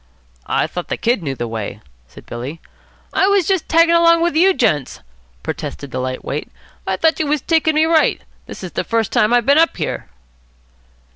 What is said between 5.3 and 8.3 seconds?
protested the light weight, "I thought you was taking me right.